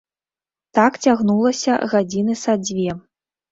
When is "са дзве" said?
2.47-2.91